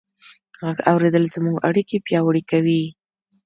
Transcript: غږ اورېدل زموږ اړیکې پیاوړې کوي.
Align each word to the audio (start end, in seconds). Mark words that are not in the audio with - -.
غږ 0.65 0.77
اورېدل 0.91 1.23
زموږ 1.35 1.55
اړیکې 1.69 1.97
پیاوړې 2.07 2.43
کوي. 2.51 2.83